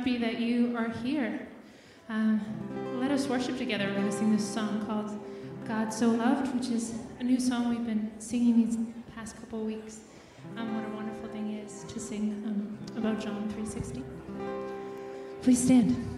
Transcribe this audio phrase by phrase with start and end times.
[0.00, 1.46] happy that you are here.
[2.08, 2.40] Um,
[2.98, 3.84] let us worship together.
[3.84, 5.10] We're going to sing this song called
[5.68, 8.78] God So Loved, which is a new song we've been singing these
[9.14, 9.98] past couple weeks.
[10.56, 14.02] Um, what a wonderful thing it is to sing um, about John 3.60.
[15.42, 16.09] Please stand.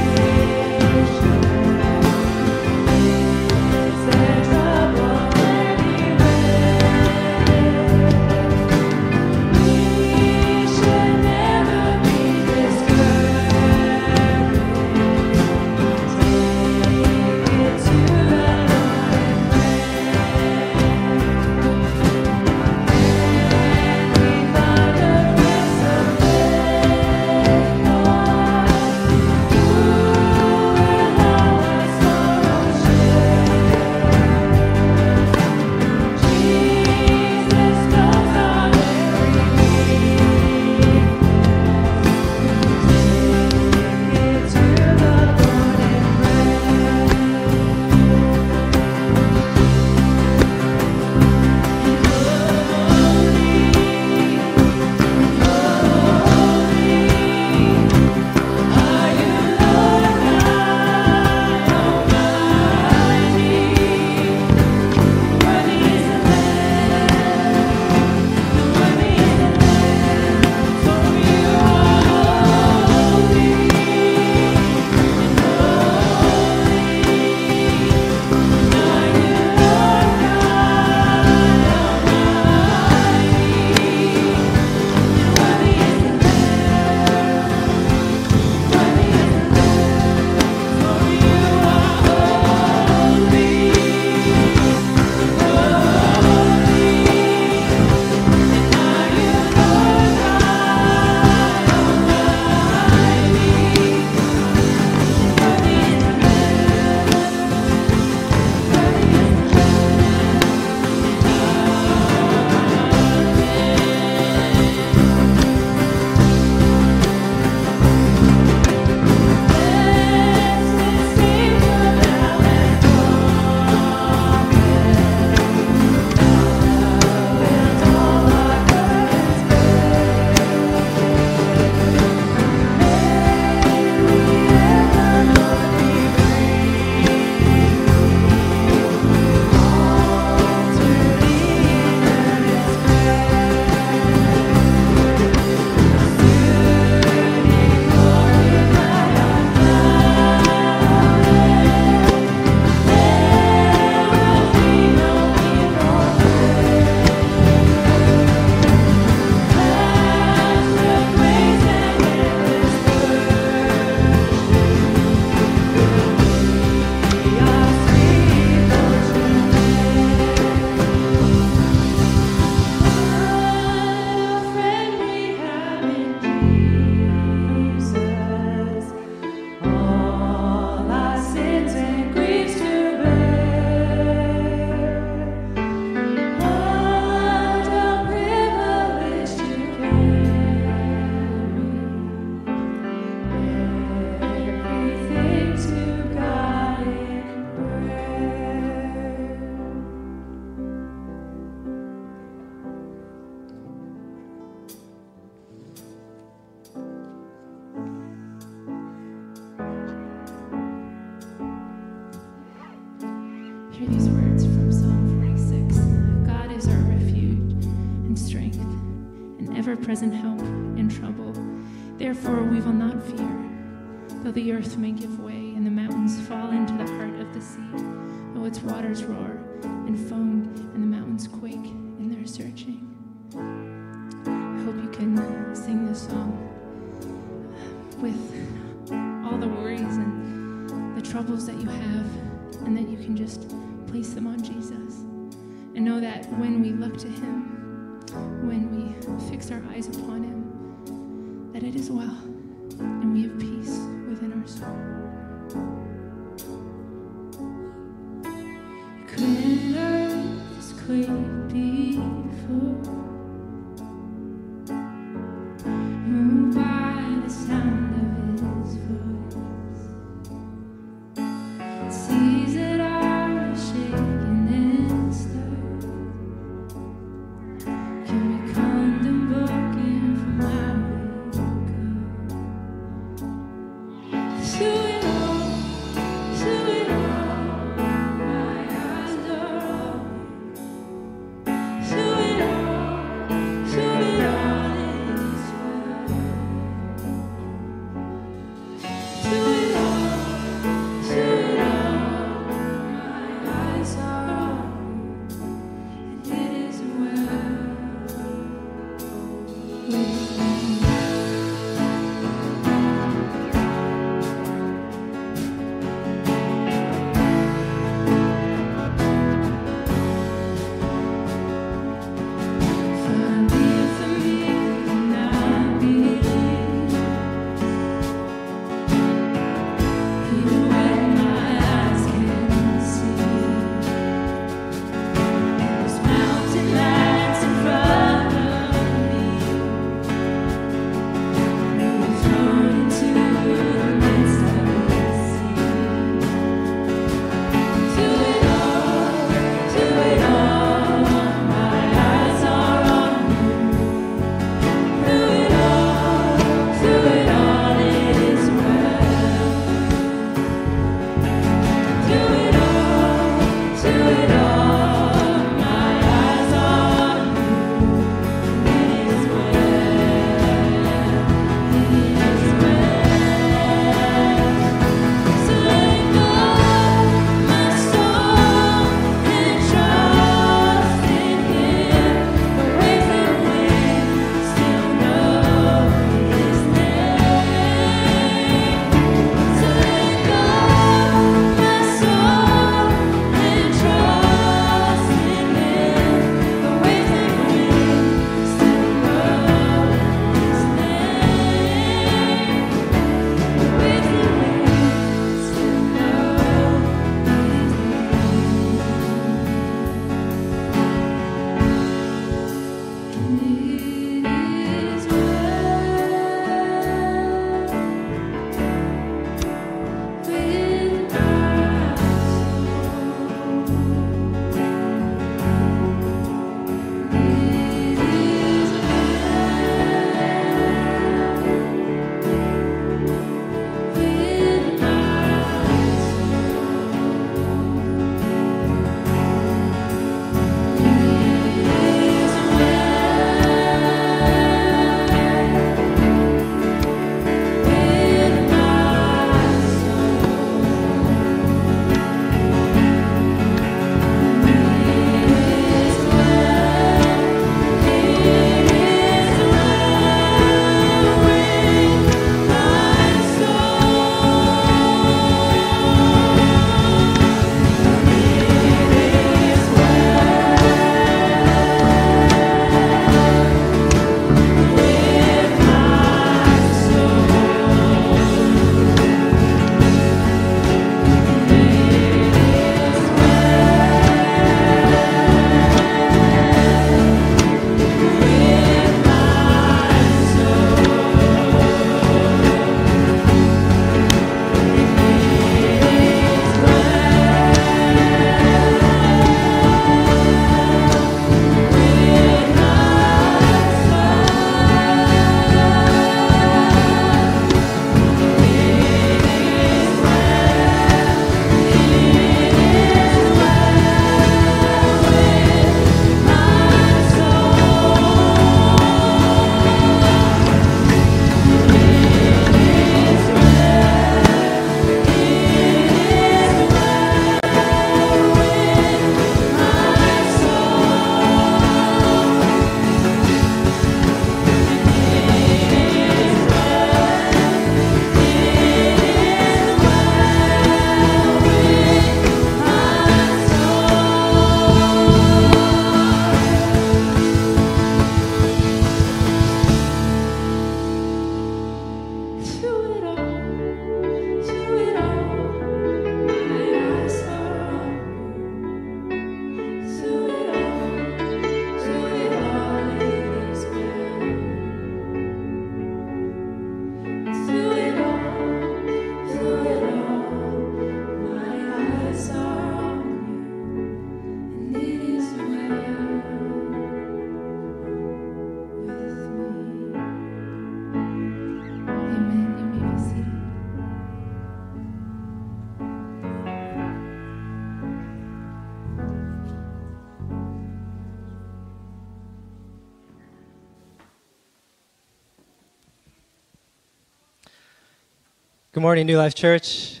[598.80, 600.00] Good morning, New Life Church.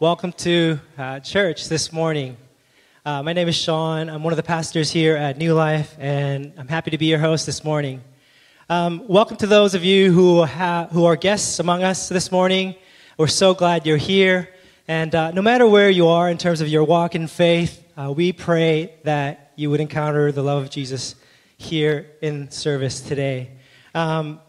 [0.00, 2.38] Welcome to uh, church this morning.
[3.04, 4.08] Uh, my name is Sean.
[4.08, 7.18] I'm one of the pastors here at New Life, and I'm happy to be your
[7.18, 8.00] host this morning.
[8.70, 12.74] Um, welcome to those of you who, ha- who are guests among us this morning.
[13.18, 14.48] We're so glad you're here.
[14.88, 18.14] And uh, no matter where you are in terms of your walk in faith, uh,
[18.16, 21.16] we pray that you would encounter the love of Jesus
[21.58, 23.50] here in service today.
[23.94, 24.40] Um,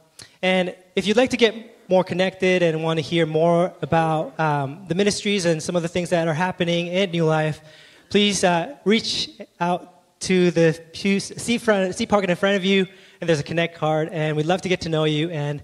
[0.42, 4.84] and if you'd like to get more connected and want to hear more about um,
[4.88, 7.62] the ministries and some of the things that are happening in New Life,
[8.10, 9.30] please uh, reach
[9.60, 12.88] out to the pew, seat, front, seat pocket in front of you,
[13.22, 15.62] and there's a Connect card, and we'd love to get to know you and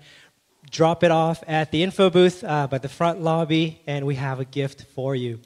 [0.70, 4.40] drop it off at the info booth uh, by the front lobby, and we have
[4.40, 5.40] a gift for you.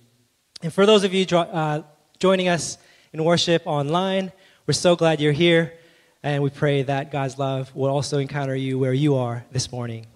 [0.63, 1.84] And for those of you uh,
[2.19, 2.78] joining us
[3.13, 4.34] in worship online,
[4.67, 5.76] we're so glad you're here,
[6.24, 10.08] and we pray that God's love will also encounter you where you are this morning.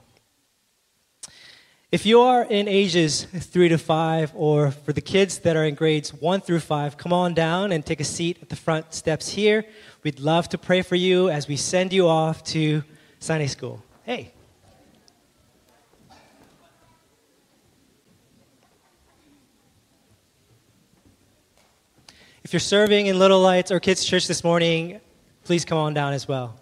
[1.90, 5.74] If you are in ages three to five, or for the kids that are in
[5.74, 9.30] grades one through five, come on down and take a seat at the front steps
[9.30, 9.64] here.
[10.04, 12.84] We'd love to pray for you as we send you off to
[13.20, 13.82] Sunday school.
[14.04, 14.34] Hey.
[22.44, 25.00] If you're serving in Little Lights or Kids Church this morning,
[25.46, 26.60] please come on down as well.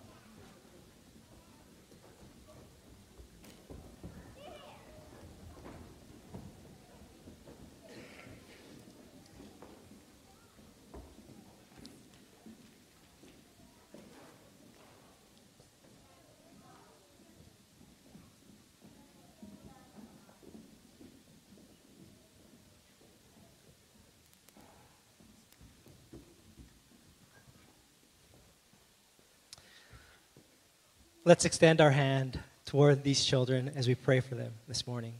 [31.27, 35.15] Let's extend our hand toward these children as we pray for them this morning.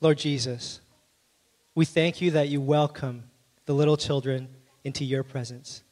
[0.00, 0.80] Lord Jesus,
[1.74, 3.24] we thank you that you welcome
[3.66, 4.48] the little children
[4.84, 5.82] into your presence.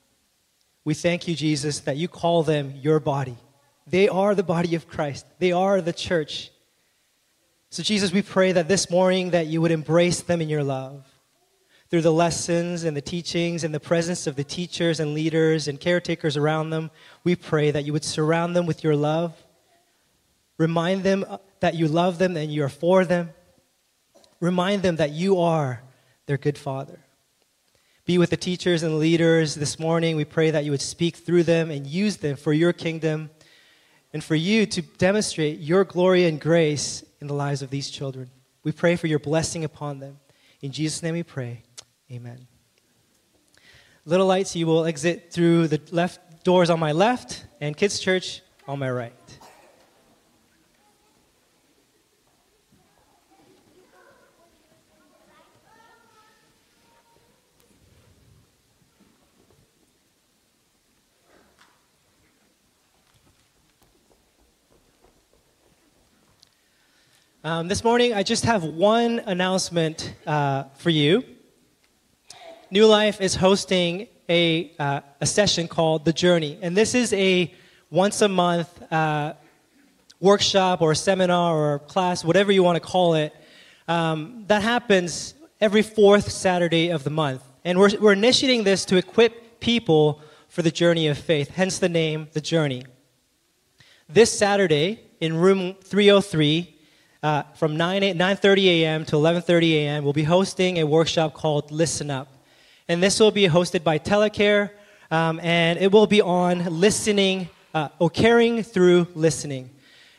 [0.85, 3.37] We thank you, Jesus, that you call them your body.
[3.85, 5.27] They are the body of Christ.
[5.41, 6.53] They are the church.
[7.71, 11.05] So Jesus, we pray that this morning that you would embrace them in your love
[11.97, 15.81] through the lessons and the teachings and the presence of the teachers and leaders and
[15.81, 16.91] caretakers around them,
[17.25, 19.35] we pray that you would surround them with your love.
[20.59, 23.31] Remind them uh, that you love them and you are for them.
[24.41, 25.81] Remind them that you are
[26.27, 27.01] their good father.
[28.05, 30.17] Be with the teachers and leaders this morning.
[30.17, 33.31] We pray that you would speak through them and use them for your kingdom
[34.13, 38.31] and for you to demonstrate your glory and grace in the lives of these children.
[38.65, 40.19] We pray for your blessing upon them.
[40.61, 41.63] In Jesus' name we pray.
[42.11, 42.47] Amen.
[44.05, 48.43] Little Lights, you will exit through the left doors on my left, and Kids Church
[48.69, 49.13] on my right.
[67.43, 71.36] Um, this morning, I just have one announcement uh, for you.
[72.77, 76.59] New Life is hosting a, uh, a session called The Journey.
[76.61, 77.51] And this is a
[77.89, 79.33] once a month uh,
[80.21, 83.35] workshop or seminar or class, whatever you want to call it,
[83.89, 87.43] um, that happens every fourth Saturday of the month.
[87.65, 91.89] And we're, we're initiating this to equip people for the journey of faith, hence the
[91.89, 92.85] name, The Journey.
[94.07, 96.77] This Saturday in room 303,
[97.23, 99.07] uh, from 9, 9.30 a.m.
[99.07, 102.36] to 11.30 a.m., we'll be hosting a workshop called Listen Up.
[102.89, 104.71] And this will be hosted by Telecare,
[105.11, 109.71] um, and it will be on listening uh, or caring through listening.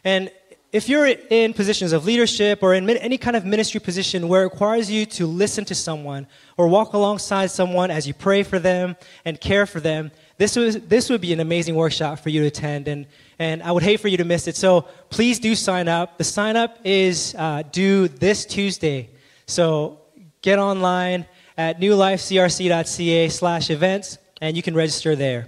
[0.03, 0.29] And
[0.73, 4.45] if you're in positions of leadership or in any kind of ministry position where it
[4.51, 6.27] requires you to listen to someone
[6.57, 10.75] or walk alongside someone as you pray for them and care for them, this, was,
[10.81, 12.89] this would be an amazing workshop for you to attend.
[12.89, 13.07] And,
[13.39, 14.57] and I would hate for you to miss it.
[14.57, 16.17] So please do sign up.
[16.17, 19.09] The sign up is uh, due this Tuesday.
[19.45, 20.01] So
[20.41, 21.25] get online
[21.57, 25.47] at newlifecrc.ca slash events, and you can register there.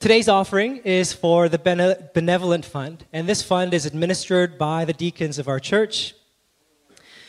[0.00, 1.58] Today's offering is for the
[2.14, 6.14] Benevolent Fund, and this fund is administered by the deacons of our church.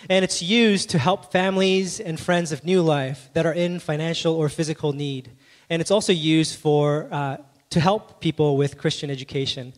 [0.09, 4.35] And it's used to help families and friends of New Life that are in financial
[4.35, 5.31] or physical need.
[5.69, 7.37] And it's also used for, uh,
[7.71, 9.73] to help people with Christian education.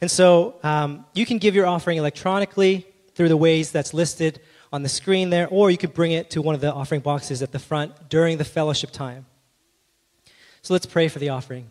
[0.00, 4.40] And so um, you can give your offering electronically through the ways that's listed
[4.72, 7.42] on the screen there, or you could bring it to one of the offering boxes
[7.42, 9.26] at the front during the fellowship time.
[10.62, 11.68] So let's pray for the offering.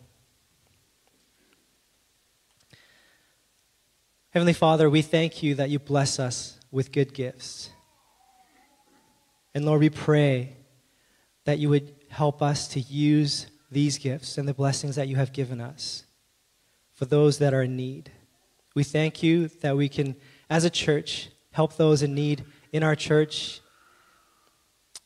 [4.30, 7.70] Heavenly Father, we thank you that you bless us with good gifts.
[9.54, 10.56] And Lord, we pray
[11.44, 15.32] that you would help us to use these gifts and the blessings that you have
[15.32, 16.04] given us
[16.92, 18.10] for those that are in need.
[18.74, 20.14] We thank you that we can,
[20.48, 23.60] as a church, help those in need in our church.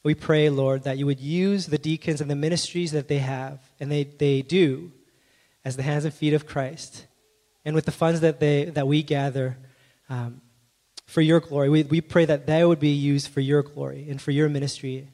[0.03, 3.61] We pray, Lord, that you would use the deacons and the ministries that they have,
[3.81, 4.93] and they, they do,
[5.65, 7.07] as the hands and feet of Christ.
[7.65, 9.59] And with the funds that, they, that we gather
[10.09, 10.41] um,
[11.07, 14.23] for your glory, we, we pray that that would be used for your glory and
[14.23, 15.09] for your ministry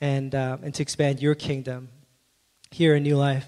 [0.00, 1.88] and, uh, and to expand your kingdom
[2.70, 3.46] here in New Life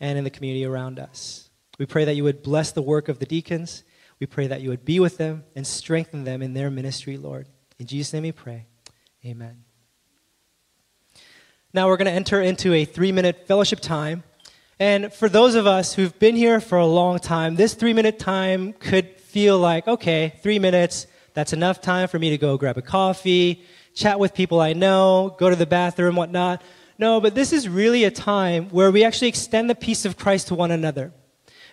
[0.00, 1.50] and in the community around us.
[1.78, 3.84] We pray that you would bless the work of the deacons.
[4.18, 7.46] We pray that you would be with them and strengthen them in their ministry, Lord.
[7.80, 8.66] In Jesus' name we pray.
[9.24, 9.64] Amen.
[11.72, 14.22] Now we're going to enter into a three minute fellowship time.
[14.78, 18.18] And for those of us who've been here for a long time, this three minute
[18.18, 22.76] time could feel like, okay, three minutes, that's enough time for me to go grab
[22.76, 23.64] a coffee,
[23.94, 26.60] chat with people I know, go to the bathroom, whatnot.
[26.98, 30.48] No, but this is really a time where we actually extend the peace of Christ
[30.48, 31.14] to one another.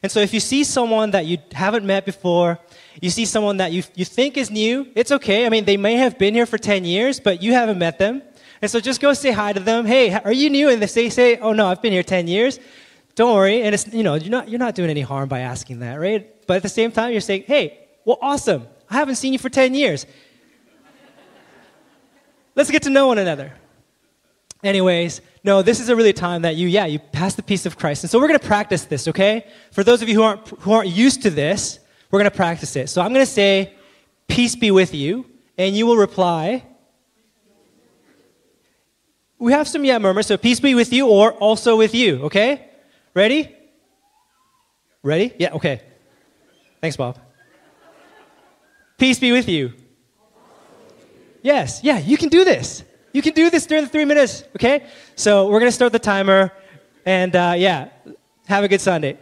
[0.04, 2.60] And so if you see someone that you haven't met before,
[3.02, 5.46] you see someone that you, you think is new, it's okay.
[5.46, 8.22] I mean, they may have been here for 10 years, but you haven't met them.
[8.62, 9.86] And so just go say hi to them.
[9.86, 10.70] Hey, are you new?
[10.70, 12.60] And they say, say, oh no, I've been here 10 years.
[13.16, 13.64] Don't worry.
[13.64, 16.46] And it's, you know, you're not, you're not doing any harm by asking that, right?
[16.48, 18.68] But at the same time, you're saying, hey, well, awesome.
[18.90, 20.06] I haven't seen you for 10 years.
[22.56, 23.54] Let's get to know one another.
[24.68, 27.78] Anyways, no, this is a really time that you, yeah, you pass the peace of
[27.78, 28.04] Christ.
[28.04, 29.48] And so we're going to practice this, okay?
[29.72, 31.80] For those of you who aren't, who aren't used to this,
[32.12, 32.90] we're going to practice it.
[32.90, 33.74] So I'm going to say,
[34.28, 35.26] peace be with you,
[35.58, 36.66] and you will reply,
[39.40, 42.68] we have some yeah murmurs, so peace be with you or also with you, okay?
[43.14, 43.56] Ready?
[45.02, 45.34] Ready?
[45.40, 45.82] Yeah, okay.
[46.82, 47.18] Thanks, Bob.
[48.98, 49.72] Peace be with you.
[51.42, 52.84] Yes, yeah, you can do this.
[53.18, 54.86] You can do this during the three minutes, okay?
[55.16, 56.54] So we're going to start the timer,
[57.04, 57.90] and uh, yeah,
[58.46, 59.18] have a good Sunday.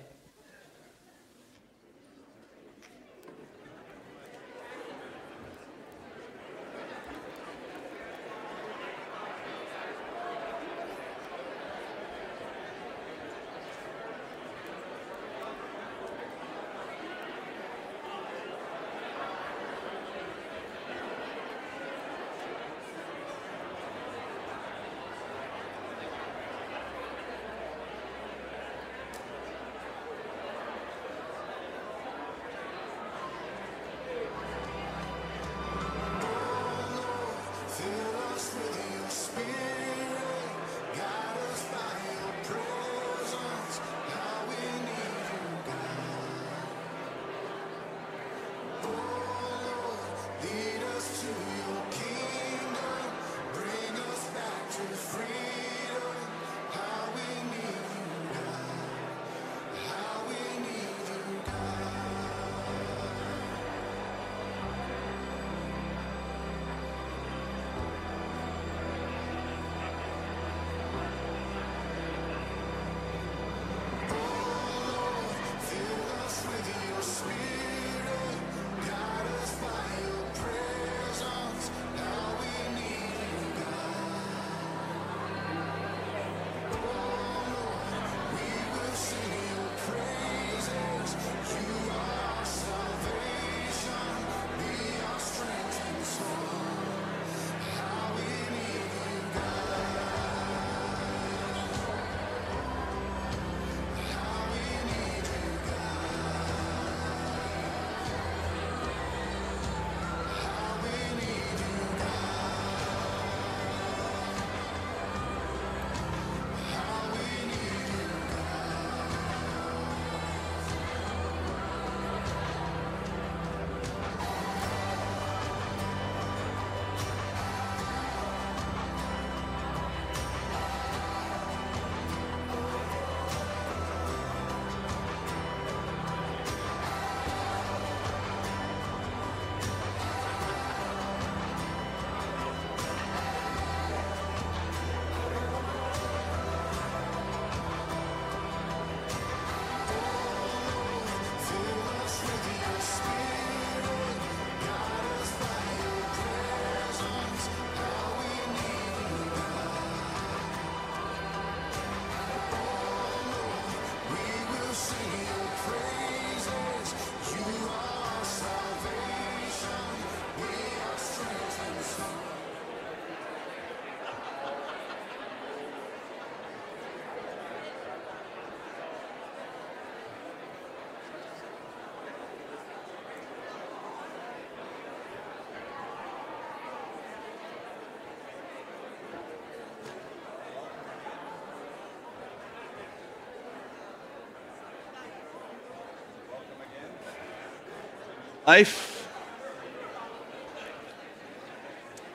[198.45, 199.07] Life.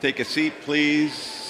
[0.00, 1.40] Take a seat, please.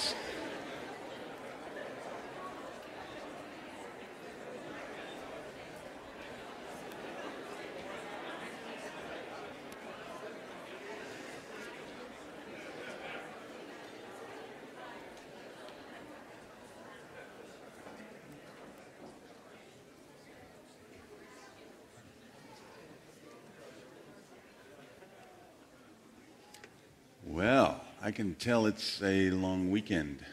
[27.41, 30.25] Well, I can tell it's a long weekend.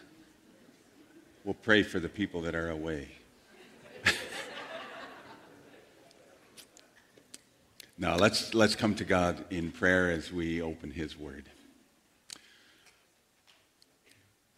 [1.44, 3.10] We'll pray for the people that are away.
[8.00, 11.52] now, let's, let's come to God in prayer as we open His Word.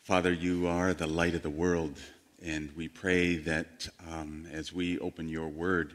[0.02, 2.00] Father, you are the light of the world,
[2.42, 5.94] and we pray that um, as we open your Word,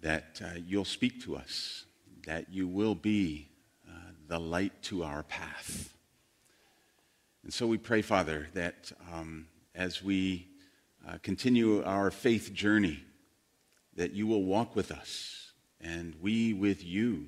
[0.00, 1.84] that uh, you'll speak to us,
[2.26, 3.50] that you will be
[3.86, 3.92] uh,
[4.28, 5.92] the light to our path.
[7.48, 10.48] And so we pray, Father, that um, as we
[11.08, 13.02] uh, continue our faith journey,
[13.96, 17.26] that you will walk with us and we with you.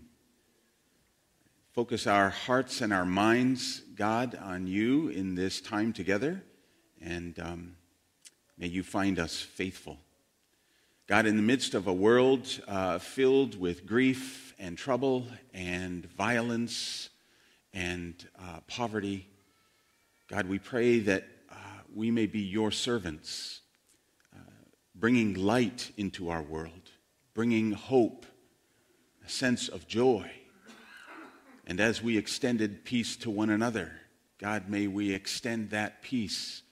[1.72, 6.42] Focus our hearts and our minds, God, on you in this time together,
[7.00, 7.76] and um,
[8.58, 9.96] may you find us faithful.
[11.06, 15.24] God, in the midst of a world uh, filled with grief and trouble
[15.54, 17.08] and violence
[17.72, 19.26] and uh, poverty,
[20.30, 21.54] God, we pray that uh,
[21.92, 23.62] we may be your servants,
[24.32, 24.38] uh,
[24.94, 26.92] bringing light into our world,
[27.34, 28.24] bringing hope,
[29.26, 30.30] a sense of joy.
[31.66, 33.90] And as we extended peace to one another,
[34.38, 36.62] God, may we extend that peace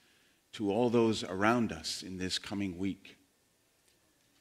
[0.53, 3.17] to all those around us in this coming week.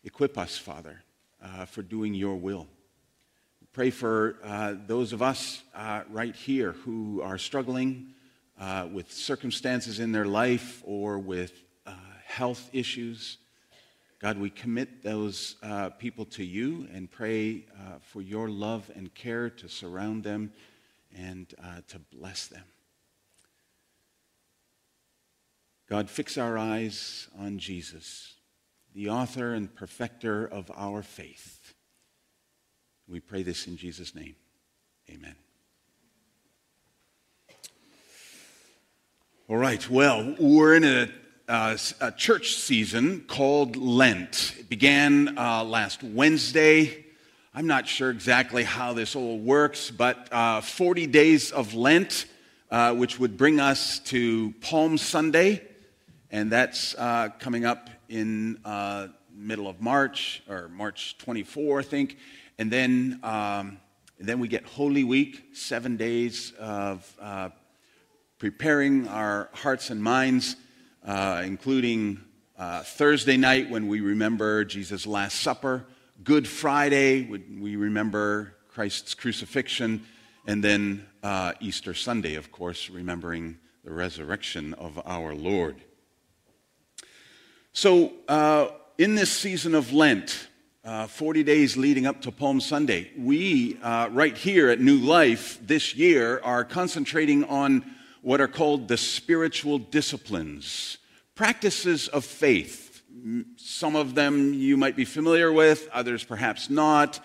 [0.03, 1.01] Equip us, Father,
[1.43, 2.68] uh, for doing your will.
[3.74, 8.13] Pray for uh, those of us uh, right here who are struggling
[8.59, 11.53] uh, with circumstances in their life or with
[11.85, 11.93] uh,
[12.25, 13.37] health issues.
[14.19, 19.13] God, we commit those uh, people to you and pray uh, for your love and
[19.13, 20.51] care to surround them
[21.15, 22.63] and uh, to bless them.
[25.87, 28.33] God, fix our eyes on Jesus,
[28.93, 31.73] the author and perfecter of our faith.
[33.07, 34.35] We pray this in Jesus' name.
[35.09, 35.46] Amen.
[39.49, 41.09] All right, well, we're in a,
[41.47, 44.53] uh, a church season called Lent.
[44.59, 47.05] It began uh, last Wednesday.
[47.55, 52.25] I'm not sure exactly how this all works, but uh, 40 days of Lent,
[52.69, 55.65] uh, which would bring us to Palm Sunday,
[56.29, 62.17] and that's uh, coming up in uh, middle of March or March 24, I think,
[62.59, 63.77] and then um,
[64.19, 67.09] and then we get Holy Week, seven days of
[68.39, 70.55] preparing our hearts and minds,
[71.05, 72.19] uh, including
[72.57, 75.85] uh, Thursday night when we remember Jesus' Last Supper,
[76.23, 80.05] Good Friday when we remember Christ's crucifixion,
[80.45, 85.77] and then uh, Easter Sunday, of course, remembering the resurrection of our Lord.
[87.73, 90.47] So, uh, in this season of Lent,
[90.83, 95.59] uh, 40 days leading up to Palm Sunday, we, uh, right here at New Life
[95.65, 97.83] this year, are concentrating on
[98.22, 100.97] what are called the spiritual disciplines,
[101.36, 103.01] practices of faith.
[103.57, 107.20] Some of them you might be familiar with, others perhaps not.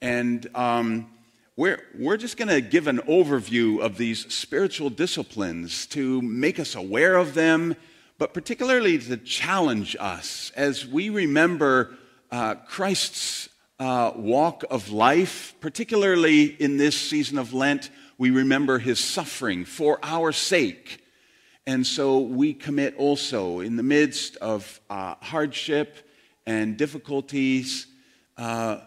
[0.00, 1.10] And um,
[1.56, 6.74] we're, we're just going to give an overview of these spiritual disciplines to make us
[6.74, 7.76] aware of them,
[8.18, 11.96] but particularly to challenge us as we remember
[12.30, 17.90] uh, Christ's uh, walk of life, particularly in this season of Lent
[18.22, 21.04] we remember his suffering for our sake.
[21.66, 26.08] And so we commit also in the midst of uh, hardship
[26.46, 27.88] and difficulties,
[28.36, 28.78] uh,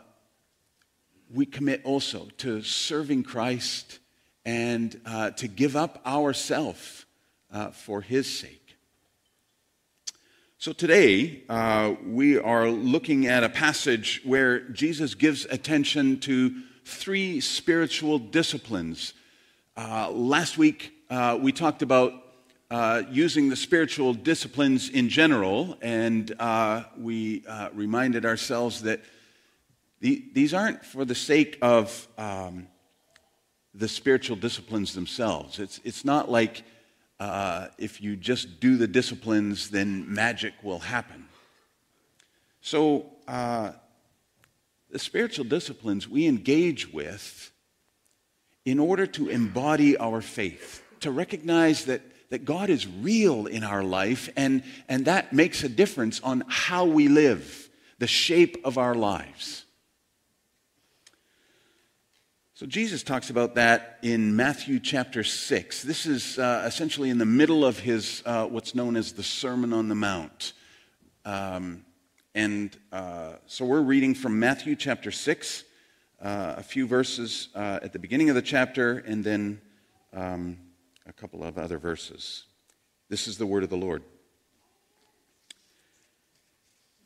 [1.30, 4.00] we commit also to serving Christ
[4.46, 7.06] and uh, to give up ourself
[7.52, 8.78] uh, for his sake.
[10.60, 16.56] So today, uh, we are looking at a passage where Jesus gives attention to
[16.86, 19.14] three spiritual disciplines
[19.78, 22.14] uh, last week, uh, we talked about
[22.72, 29.02] uh, using the spiritual disciplines in general, and uh, we uh, reminded ourselves that
[30.00, 32.68] the, these aren't for the sake of um,
[33.74, 35.60] the spiritual disciplines themselves.
[35.60, 36.64] It's, it's not like
[37.78, 41.26] if you just do the disciplines, then magic will happen.
[42.62, 47.52] So, the spiritual disciplines we engage with
[48.66, 52.02] in order to embody our faith, to recognize that,
[52.32, 56.86] that God is real in our life, and, and that makes a difference on how
[56.86, 59.66] we live, the shape of our lives.
[62.56, 65.84] So Jesus talks about that in Matthew chapter 6.
[65.84, 69.74] This is uh, essentially in the middle of his, uh, what's known as the Sermon
[69.74, 70.54] on the Mount.
[71.26, 71.84] Um,
[72.34, 75.66] and uh, so we're reading from Matthew chapter 6,
[76.22, 79.62] uh, a few verses uh, at the beginning of the chapter, and then
[80.14, 80.58] um,
[81.08, 82.46] a couple of other verses.
[83.10, 84.04] This is the word of the Lord.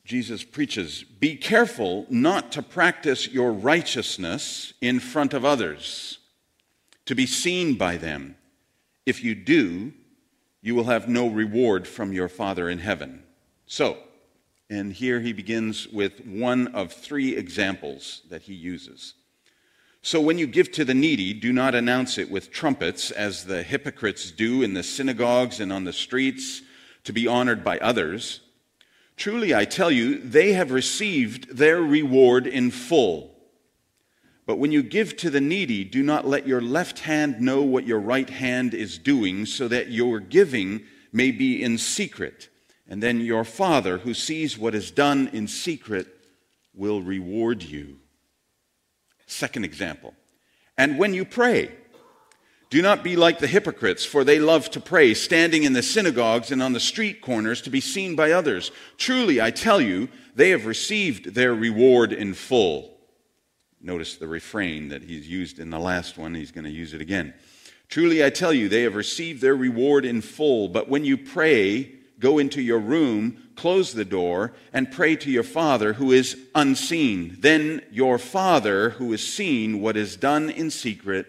[0.04, 6.18] Jesus preaches Be careful not to practice your righteousness in front of others,
[7.06, 8.36] to be seen by them.
[9.06, 9.92] If you do,
[10.62, 13.22] you will have no reward from your Father in heaven.
[13.66, 13.98] So,
[14.70, 19.14] and here he begins with one of three examples that he uses.
[20.00, 23.62] So, when you give to the needy, do not announce it with trumpets, as the
[23.62, 26.62] hypocrites do in the synagogues and on the streets,
[27.04, 28.40] to be honored by others.
[29.16, 33.36] Truly, I tell you, they have received their reward in full.
[34.46, 37.86] But when you give to the needy, do not let your left hand know what
[37.86, 42.49] your right hand is doing, so that your giving may be in secret.
[42.90, 46.08] And then your Father, who sees what is done in secret,
[46.74, 47.98] will reward you.
[49.26, 50.12] Second example.
[50.76, 51.70] And when you pray,
[52.68, 56.50] do not be like the hypocrites, for they love to pray, standing in the synagogues
[56.50, 58.72] and on the street corners to be seen by others.
[58.96, 62.96] Truly, I tell you, they have received their reward in full.
[63.80, 67.00] Notice the refrain that he's used in the last one, he's going to use it
[67.00, 67.34] again.
[67.88, 70.68] Truly, I tell you, they have received their reward in full.
[70.68, 75.42] But when you pray, go into your room, close the door, and pray to your
[75.42, 77.36] Father who is unseen.
[77.40, 81.26] Then your Father who is seen what is done in secret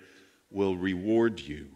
[0.52, 1.70] will reward you.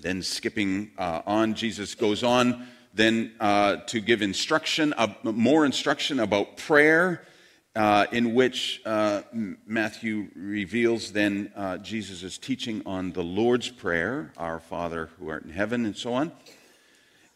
[0.00, 6.20] Then, skipping uh, on, Jesus goes on then uh, to give instruction, uh, more instruction
[6.20, 7.24] about prayer,
[7.76, 9.22] uh, in which uh,
[9.66, 15.50] Matthew reveals then uh, Jesus teaching on the Lord's Prayer, Our Father who art in
[15.50, 16.32] heaven, and so on.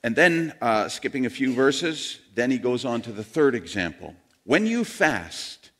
[0.04, 4.14] And then, uh, skipping a few verses, then he goes on to the third example.
[4.44, 5.70] When you fast,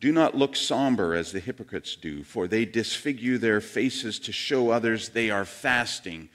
[0.00, 4.70] do not look somber as the hypocrites do, for they disfigure their faces to show
[4.70, 6.30] others they are fasting.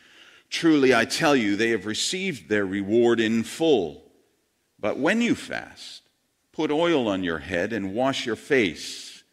[0.49, 4.03] Truly, I tell you, they have received their reward in full.
[4.79, 6.03] But when you fast,
[6.51, 9.23] put oil on your head and wash your face,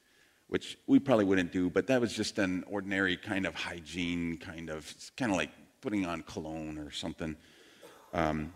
[0.49, 4.71] which we probably wouldn't do, but that was just an ordinary kind of hygiene, kind
[4.71, 5.51] of, kind of like
[5.83, 7.37] putting on cologne or something.
[8.13, 8.53] Um,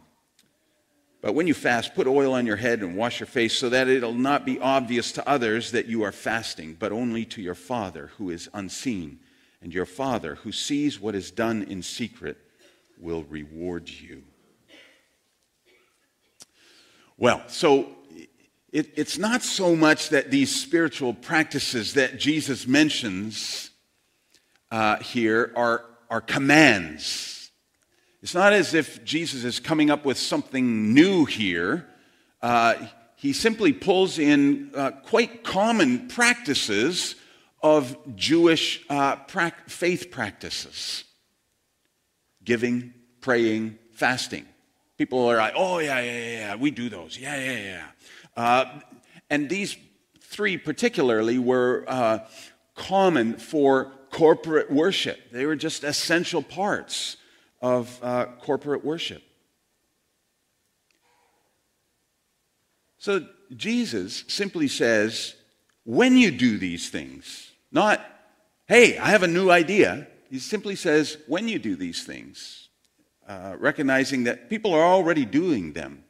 [1.26, 3.88] but when you fast, put oil on your head and wash your face so that
[3.88, 8.10] it'll not be obvious to others that you are fasting, but only to your Father
[8.18, 9.18] who is unseen.
[9.60, 12.36] And your Father who sees what is done in secret
[12.98, 14.22] will reward you.
[17.18, 17.88] Well, so
[18.70, 23.70] it, it's not so much that these spiritual practices that Jesus mentions
[24.70, 27.35] uh, here are, are commands
[28.26, 31.86] it's not as if Jesus is coming up with something new here.
[32.42, 32.74] Uh,
[33.14, 37.14] he simply pulls in uh, quite common practices
[37.62, 41.04] of Jewish uh, pra- faith practices
[42.42, 44.44] giving, praying, fasting.
[44.98, 47.16] People are like, oh, yeah, yeah, yeah, we do those.
[47.16, 47.86] Yeah, yeah, yeah.
[48.36, 48.80] Uh,
[49.30, 49.76] and these
[50.20, 52.18] three, particularly, were uh,
[52.74, 57.18] common for corporate worship, they were just essential parts
[57.66, 59.22] of uh, corporate worship.
[62.98, 65.34] So Jesus simply says,
[65.84, 68.00] when you do these things, not,
[68.66, 70.06] hey, I have a new idea.
[70.30, 72.68] He simply says, when you do these things,
[73.28, 76.04] uh, recognizing that people are already doing them.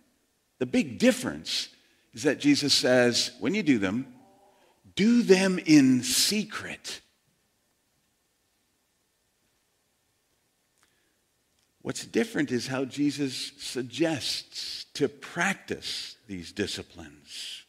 [0.58, 1.68] The big difference
[2.12, 4.06] is that Jesus says, when you do them,
[4.94, 7.00] do them in secret.
[11.86, 17.62] What's different is how Jesus suggests to practice these disciplines.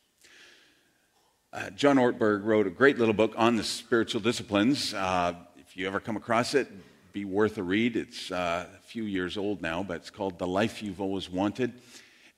[1.53, 4.91] Uh, John Ortberg wrote a great little book on the spiritual disciplines.
[4.91, 6.67] Uh, if you ever come across it,
[7.13, 7.95] be worth a read.
[7.95, 11.73] It's uh, a few years old now, but it's called The Life You've Always Wanted.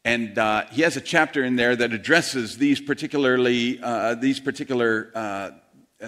[0.04, 5.14] And uh, he has a chapter in there that addresses these particularly uh, these particular
[5.16, 5.52] uh,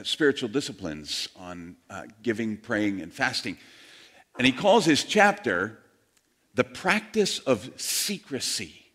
[0.03, 1.77] spiritual disciplines on
[2.23, 3.57] giving, praying, and fasting.
[4.37, 5.79] And he calls his chapter
[6.55, 8.85] The Practice of Secrecy,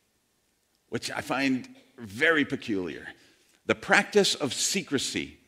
[0.88, 1.68] which I find
[1.98, 3.06] very peculiar.
[3.66, 5.38] The practice of secrecy.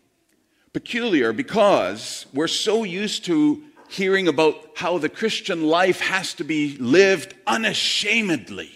[0.72, 6.76] peculiar because we're so used to hearing about how the Christian life has to be
[6.78, 8.70] lived unashamedly.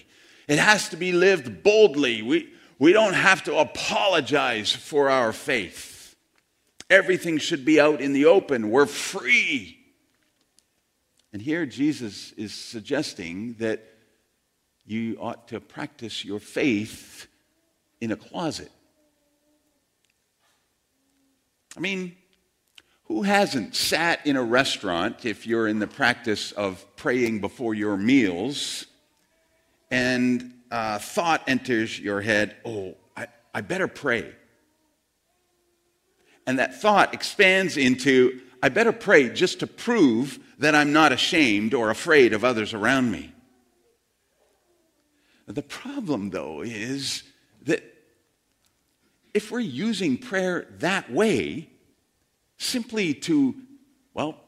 [0.49, 2.23] It has to be lived boldly.
[2.23, 6.17] We, we don't have to apologize for our faith.
[6.91, 8.71] Everything should be out in the open.
[8.71, 9.79] We're free.
[11.33, 13.83] And here Jesus is suggesting that
[14.85, 17.27] you ought to practice your faith
[18.01, 18.71] in a closet.
[21.77, 22.17] I mean,
[23.05, 27.97] who hasn't sat in a restaurant if you're in the practice of praying before your
[27.97, 28.87] meals
[29.91, 34.35] and uh, thought enters your head, oh, I, I better pray?
[36.47, 41.75] And that thought expands into, I better pray just to prove that I'm not ashamed
[41.75, 43.33] or afraid of others around me.
[45.47, 47.25] The problem, though, is
[47.63, 47.83] that
[49.35, 51.69] if we're using prayer that way,
[52.59, 53.57] simply to,
[54.15, 54.39] well,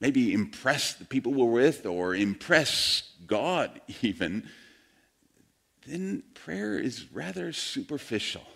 [0.00, 4.48] maybe impress the people we're with or impress God even,
[5.84, 8.46] then prayer is rather superficial.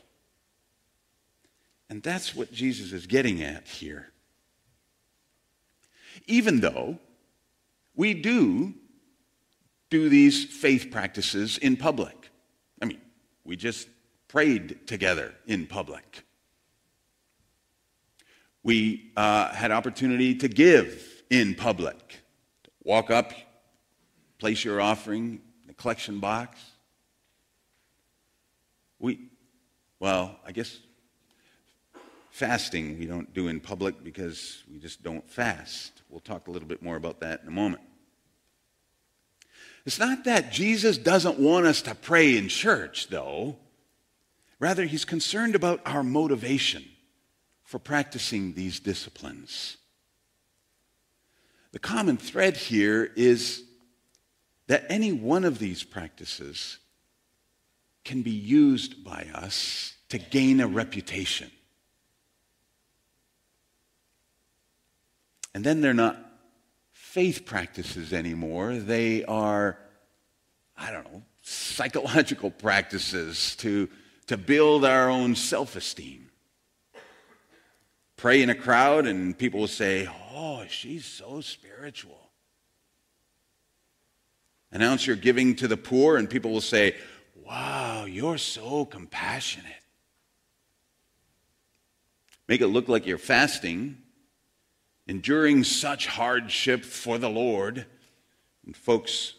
[1.91, 4.08] And that's what Jesus is getting at here.
[6.29, 6.99] Even though
[7.97, 8.75] we do
[9.91, 12.31] do these faith practices in public.
[12.81, 13.01] I mean,
[13.45, 13.89] we just
[14.29, 16.25] prayed together in public.
[18.63, 22.21] We uh, had opportunity to give in public.
[22.85, 23.33] Walk up,
[24.39, 26.59] place your offering in the collection box.
[28.99, 29.29] We,
[30.01, 30.79] well, I guess
[32.39, 36.03] fasting we don't do in public because we just don't fast.
[36.09, 37.83] We'll talk a little bit more about that in a moment.
[39.85, 43.57] It's not that Jesus doesn't want us to pray in church, though.
[44.61, 46.85] Rather, he's concerned about our motivation
[47.65, 49.77] for practicing these disciplines.
[51.73, 53.65] The common thread here is
[54.69, 56.79] that any one of these practices
[58.05, 61.51] can be used by us to gain a reputation.
[65.59, 66.17] And then they're not
[66.93, 68.77] faith practices anymore.
[68.77, 69.77] They are,
[70.77, 73.89] I don't know, psychological practices to,
[74.29, 76.31] to build our own self esteem
[78.17, 82.31] pray in a crowd and people will say, Oh, she's so spiritual.
[84.71, 86.95] Announce your giving to the poor and people will say,
[87.45, 89.73] Wow, you're so compassionate.
[92.47, 93.99] Make it look like you're fasting,
[95.09, 97.87] enduring such hardship for the Lord.
[98.65, 99.35] And folks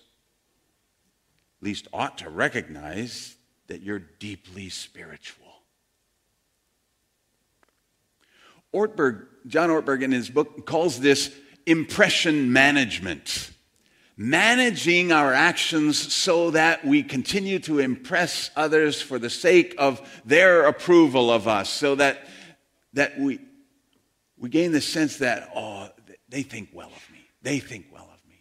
[1.61, 3.35] at least ought to recognize
[3.67, 5.45] that you're deeply spiritual.
[8.73, 11.33] Ortberg, John Ortberg, in his book, calls this
[11.65, 13.51] impression management.
[14.17, 20.65] Managing our actions so that we continue to impress others for the sake of their
[20.65, 22.27] approval of us, so that,
[22.93, 23.39] that we,
[24.39, 25.89] we gain the sense that, oh,
[26.29, 27.19] they think well of me.
[27.41, 28.39] They think well of me.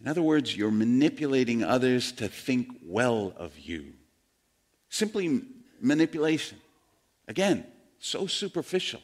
[0.00, 3.94] In other words, you're manipulating others to think well of you.
[4.88, 5.42] Simply
[5.80, 6.58] manipulation.
[7.28, 7.66] Again,
[7.98, 9.00] so superficial.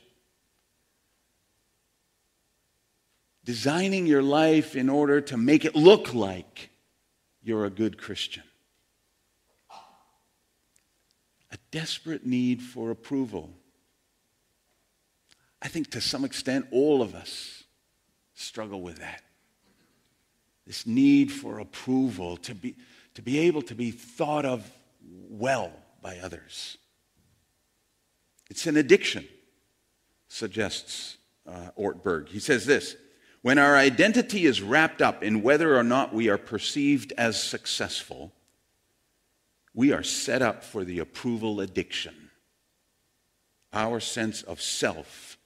[3.45, 6.71] Designing your life in order to make it look like
[7.43, 8.43] you're a good Christian.
[11.53, 13.51] A desperate need for approval.
[15.61, 17.65] I think to some extent all of us
[18.33, 19.21] struggle with that.
[20.67, 22.77] This need for approval, to be,
[23.13, 24.67] to be able to be thought of
[25.29, 25.71] well
[26.01, 26.79] by others.
[28.49, 29.29] It's an addiction,
[30.29, 32.31] suggests uh, Ortberg.
[32.31, 32.97] He says this
[33.43, 38.33] When our identity is wrapped up in whether or not we are perceived as successful,
[39.77, 42.31] we are set up for the approval addiction.
[43.75, 45.37] Our sense of self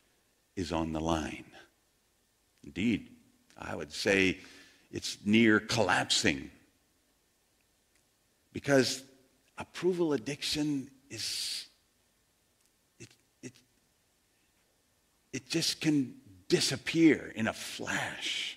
[0.55, 1.47] is on the line.
[2.63, 3.09] Indeed,
[3.59, 4.39] I would say
[4.93, 6.49] it's near collapsing
[8.53, 9.03] because
[9.59, 11.67] approval addiction is,
[13.01, 13.09] it,
[13.43, 13.53] it,
[15.33, 16.15] it just can
[16.49, 18.57] disappear in a flash.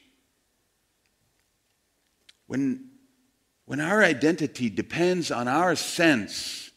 [2.45, 2.91] When,
[3.65, 6.71] when our identity depends on our sense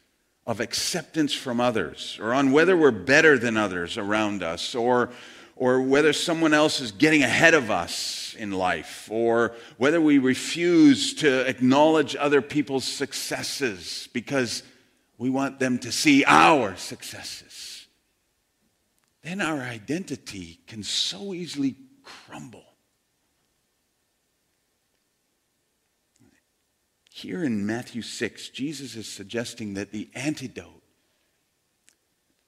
[0.47, 5.11] of acceptance from others, or on whether we're better than others around us, or
[5.57, 11.14] or whether someone else is getting ahead of us in life, or whether we refuse
[11.14, 14.62] to acknowledge other people's successes because,
[15.18, 17.87] We want them to see our successes.
[19.22, 22.76] Then our identity can so easily crumble.
[27.17, 30.83] Here in Matthew 6, Jesus is suggesting that the antidote,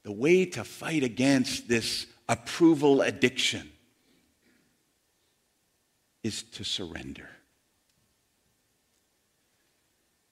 [0.03, 3.73] the way to fight against this approval addiction,
[6.23, 7.31] is to surrender.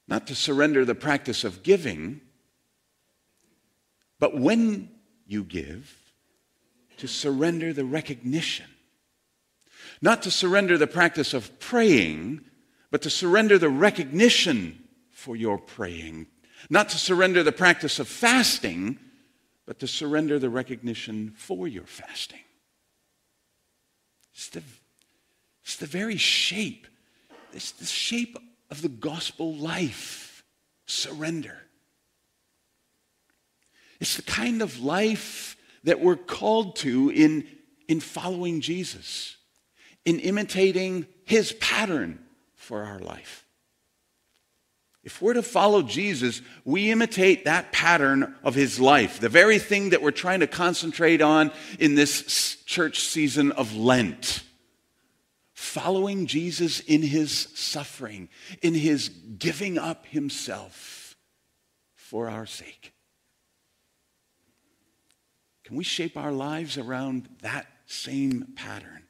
[0.07, 2.21] Not to surrender the practice of giving,
[4.19, 4.91] but when
[5.27, 5.97] you give,
[6.99, 8.67] to surrender the recognition.
[10.03, 12.45] Not to surrender the practice of praying,
[12.91, 16.27] but to surrender the recognition for your praying.
[16.71, 18.99] Not to surrender the practice of fasting,
[19.67, 22.41] but to surrender the recognition for your fasting.
[24.33, 24.63] It's the,
[25.65, 26.87] it's the very shape,
[27.53, 28.39] it's the shape
[28.71, 30.45] of the gospel life
[30.87, 31.59] surrender.
[34.01, 37.47] It's the kind of life that we're called to in,
[37.89, 39.37] in following Jesus,
[40.05, 42.26] in imitating his pattern
[42.67, 43.47] for our life.
[45.05, 49.91] If we're to follow Jesus, we imitate that pattern of his life, the very thing
[49.91, 54.43] that we're trying to concentrate on in this church season of Lent.
[55.55, 58.29] Following Jesus in his suffering,
[58.63, 61.17] in his giving up himself
[61.95, 62.93] for our sake.
[65.63, 69.06] Can we shape our lives around that same pattern?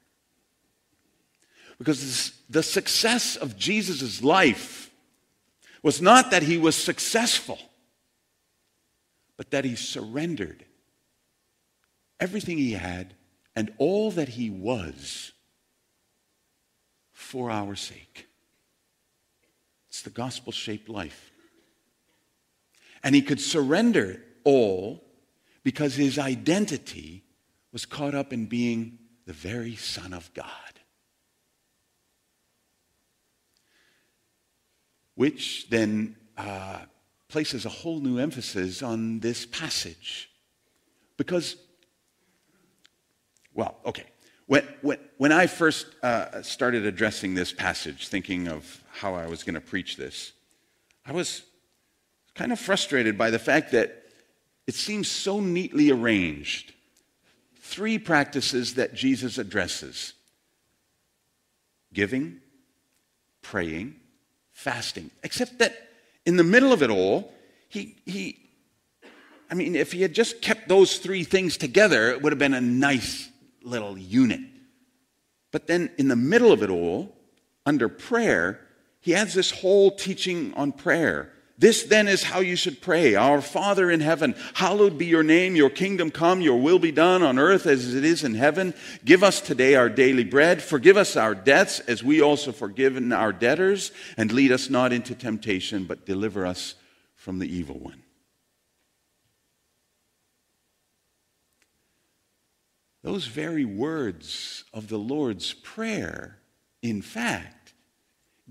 [1.77, 4.89] Because the success of Jesus' life
[5.83, 7.59] was not that he was successful,
[9.37, 10.65] but that he surrendered
[12.19, 13.13] everything he had
[13.55, 15.31] and all that he was
[17.13, 18.27] for our sake.
[19.89, 21.31] It's the gospel shaped life.
[23.03, 25.03] And he could surrender all
[25.63, 27.23] because his identity
[27.71, 30.76] was caught up in being the very Son of God.
[35.17, 36.77] Which then uh,
[37.27, 40.29] places a whole new emphasis on this passage.
[41.17, 41.55] Because,
[43.55, 44.05] well, okay.
[44.45, 49.41] When, when, when I first uh, started addressing this passage, thinking of how I was
[49.43, 50.33] going to preach this,
[51.03, 51.41] I was
[52.35, 54.03] kind of frustrated by the fact that
[54.67, 56.73] it seems so neatly arranged.
[57.55, 60.13] Three practices that Jesus addresses
[61.91, 62.39] giving,
[63.41, 63.95] praying,
[64.57, 65.11] fasting.
[65.23, 65.87] Except that
[66.25, 67.31] in the middle of it all,
[67.69, 68.39] he, he,
[69.51, 72.55] I mean, if he had just kept those three things together, it would have been
[72.55, 73.29] a nice
[73.61, 74.41] little unit.
[75.51, 77.15] But then in the middle of it all,
[77.67, 78.59] under prayer,
[78.99, 81.31] he adds this whole teaching on prayer.
[81.59, 83.15] This then is how you should pray.
[83.15, 87.23] Our Father in heaven, hallowed be your name, your kingdom come, your will be done
[87.23, 88.75] on earth as it is in heaven.
[89.03, 90.61] Give us today our daily bread.
[90.61, 93.91] Forgive us our debts as we also forgive our debtors.
[94.17, 96.75] And lead us not into temptation, but deliver us
[97.15, 98.03] from the evil one.
[103.01, 106.37] Those very words of the Lord's Prayer,
[106.83, 107.73] in fact,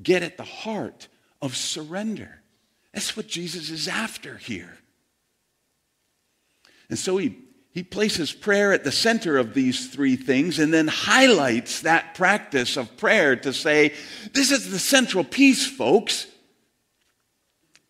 [0.03, 1.07] get at the heart
[1.41, 2.43] of surrender.
[2.97, 4.79] That's what Jesus is after here.
[6.89, 7.37] And so he,
[7.71, 12.79] he places prayer at the center of these three things and then highlights that practice
[12.79, 13.93] of prayer to say,
[14.33, 16.27] this is the central piece, folks.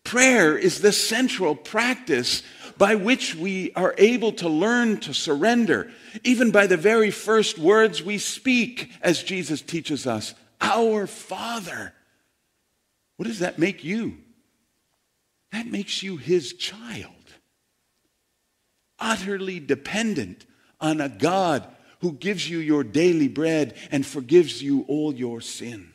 [0.03, 2.43] Prayer is the central practice
[2.77, 5.89] by which we are able to learn to surrender,
[6.25, 11.93] even by the very first words we speak, as Jesus teaches us Our Father.
[13.15, 14.17] What does that make you?
[15.57, 17.11] That makes you his child.
[18.99, 20.45] Utterly dependent
[20.79, 21.67] on a God
[22.01, 25.91] who gives you your daily bread and forgives you all your sin.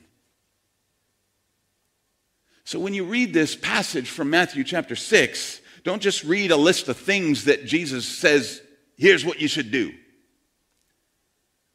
[2.64, 6.88] So when you read this passage from Matthew chapter 6, don't just read a list
[6.88, 8.60] of things that Jesus says,
[8.96, 9.92] here's what you should do.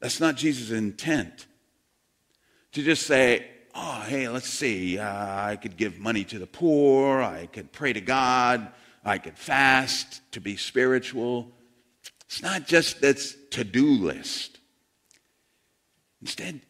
[0.01, 1.47] That's not Jesus' intent.
[2.73, 3.47] To just say,
[3.78, 7.93] oh, hey, let's see, uh, I could give money to the poor, I could pray
[7.93, 8.67] to God,
[9.05, 11.51] I could fast to be spiritual.
[12.25, 14.59] It's not just this to do list.
[16.21, 16.61] Instead,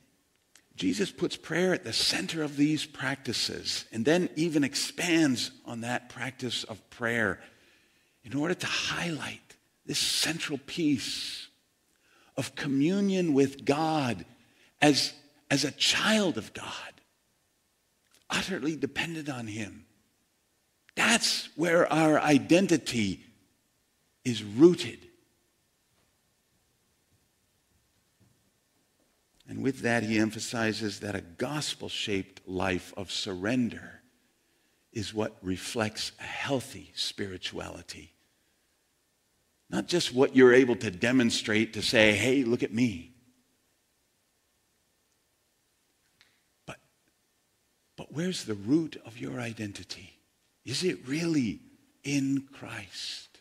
[0.75, 6.09] Jesus puts prayer at the center of these practices and then even expands on that
[6.09, 7.39] practice of prayer
[8.23, 9.55] in order to highlight
[9.85, 11.47] this central piece
[12.35, 14.25] of communion with God
[14.81, 15.13] as,
[15.49, 16.96] as a child of God
[18.29, 19.85] utterly dependent on Him
[20.95, 23.23] That's where our identity
[24.25, 24.99] is rooted.
[29.47, 34.01] And with that, he emphasizes that a gospel shaped life of surrender
[34.91, 38.11] is what reflects a healthy spirituality.
[39.69, 43.13] Not just what you're able to demonstrate to say, hey, look at me.
[48.07, 50.17] But where's the root of your identity?
[50.65, 51.59] Is it really
[52.03, 53.39] in Christ?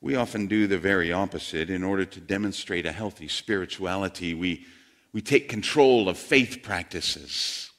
[0.00, 1.70] We often do the very opposite.
[1.70, 4.66] In order to demonstrate a healthy spirituality, we,
[5.12, 7.70] we take control of faith practices.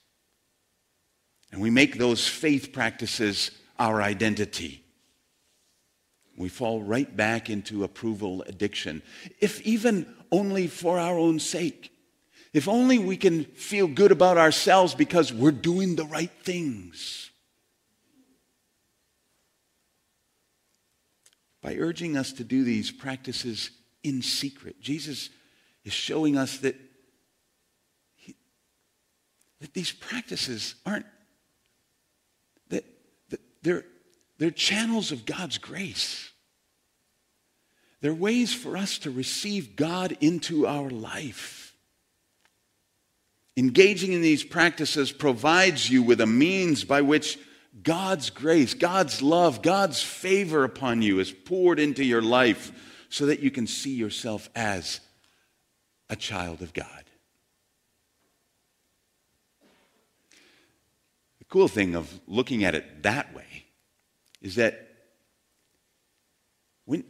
[1.52, 4.84] And we make those faith practices our identity.
[6.38, 9.04] We fall right back into approval addiction,
[9.40, 11.93] if even only for our own sake.
[12.54, 17.32] If only we can feel good about ourselves because we're doing the right things.
[21.64, 23.72] by urging us to do these practices
[24.04, 24.82] in secret.
[24.82, 25.30] Jesus
[25.86, 26.76] is showing us that,
[28.16, 28.36] he,
[29.62, 31.06] that these practices aren't,
[32.68, 32.84] that,
[33.30, 33.86] that they're,
[34.38, 36.32] they're channels of God's grace.
[38.02, 41.63] They're ways for us to receive God into our life.
[43.56, 47.38] Engaging in these practices provides you with a means by which
[47.82, 52.72] God's grace, God's love, God's favor upon you is poured into your life
[53.10, 55.00] so that you can see yourself as
[56.10, 56.88] a child of God.
[61.40, 63.66] The cool thing of looking at it that way
[64.42, 64.88] is that
[66.86, 67.04] when,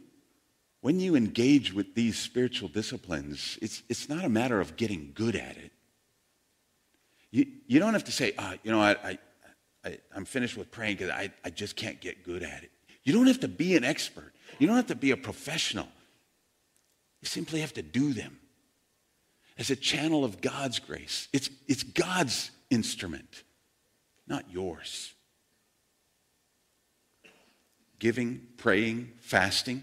[0.82, 5.36] when you engage with these spiritual disciplines, it's, it's not a matter of getting good
[5.36, 5.72] at it.
[7.34, 9.18] You, you don't have to say, oh, you know, I, I,
[9.84, 12.70] I, am finished with praying because I, I just can't get good at it.
[13.02, 15.88] You don't have to be an expert, you don't have to be a professional.
[17.22, 18.38] You simply have to do them
[19.58, 21.26] as a channel of God's grace.
[21.32, 23.42] It's, it's God's instrument,
[24.28, 25.12] not yours.
[27.98, 29.82] Giving, praying, fasting,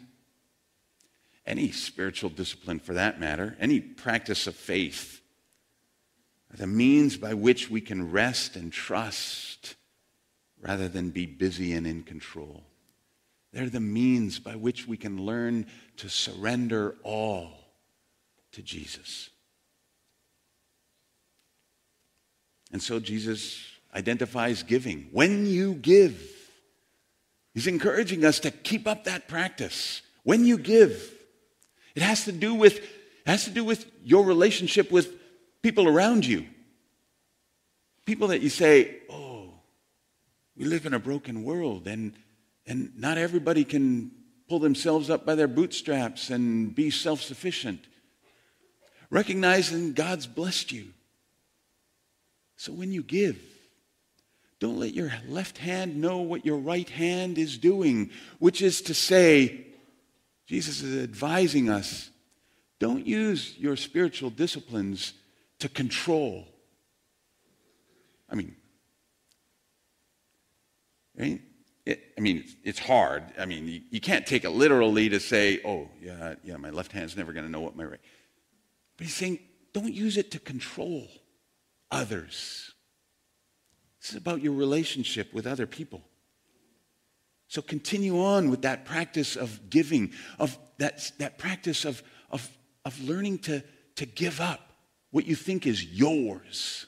[1.45, 5.20] any spiritual discipline for that matter, any practice of faith,
[6.58, 9.76] the means by which we can rest and trust
[10.62, 12.64] rather than be busy and in control.
[13.54, 15.66] They're the means by which we can learn
[15.97, 17.52] to surrender all
[18.54, 19.30] to Jesus.
[22.72, 25.10] And so Jesus identifies giving.
[25.12, 26.22] When you give,
[27.54, 30.02] he's encouraging us to keep up that practice.
[30.24, 31.12] When you give,
[31.95, 35.20] it has to do with, it has to do with your relationship with
[35.62, 36.45] people around you.
[38.05, 39.53] People that you say, oh,
[40.57, 42.14] we live in a broken world, and,
[42.66, 44.12] and not everybody can
[44.49, 47.86] pull themselves up by their bootstraps and be self sufficient.
[49.09, 50.93] Recognizing God's blessed you.
[52.57, 53.39] So when you give,
[54.59, 58.93] don't let your left hand know what your right hand is doing, which is to
[58.93, 59.66] say,
[60.47, 62.12] Jesus is advising us
[62.82, 65.14] don't use your spiritual disciplines
[65.62, 66.47] to control.
[68.30, 68.55] I mean?
[71.86, 73.24] It, I mean, it's hard.
[73.38, 76.91] I mean, you, you, can't take it literally to say, oh, yeah, yeah, my left
[76.91, 77.99] hand's never going to know what my right.
[78.97, 79.39] But he's saying,
[79.74, 81.07] don't use it to control
[81.91, 82.74] others.
[83.99, 86.01] This is about your relationship with other people.
[87.47, 92.01] So continue on with that practice of giving, of that, that practice of,
[92.32, 92.49] of,
[92.84, 93.64] of learning to,
[93.97, 94.70] to give up
[95.12, 96.88] what you think is yours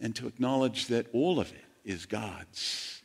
[0.00, 3.02] and to acknowledge that all of it is God's,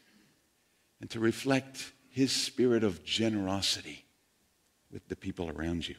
[1.02, 4.06] and to reflect His spirit of generosity
[4.92, 5.96] with the people around you.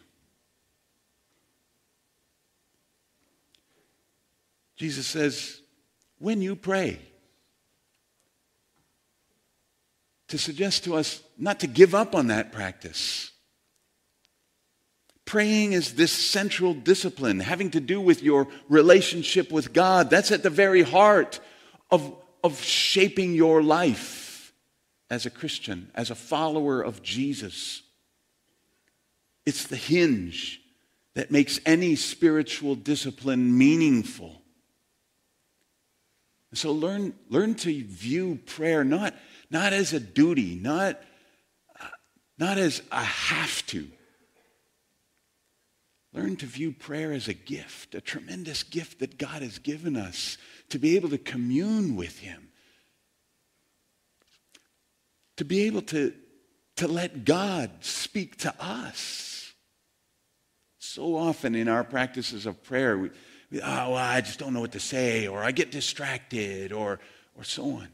[4.77, 5.61] Jesus says,
[6.19, 7.01] when you pray,
[10.29, 13.31] to suggest to us not to give up on that practice.
[15.25, 20.11] Praying is this central discipline having to do with your relationship with God.
[20.11, 21.41] That's at the very heart
[21.91, 22.15] of
[22.45, 24.53] of shaping your life
[25.09, 27.83] as a Christian, as a follower of Jesus.
[29.47, 30.61] It's the hinge
[31.15, 34.43] that makes any spiritual discipline meaningful.
[36.53, 39.15] So learn, learn to view prayer not,
[39.51, 41.01] not as a duty, not,
[42.39, 43.89] not as a have to.
[46.15, 50.39] Learn to view prayer as a gift, a tremendous gift that God has given us
[50.69, 52.51] to be able to commune with Him,
[55.37, 56.15] to be able to,
[56.77, 59.53] to let God speak to us.
[60.79, 63.11] So often in our practices of prayer, we,
[63.51, 67.01] we, oh, well, I just don't know what to say, or I get distracted, or,
[67.37, 67.89] or so on.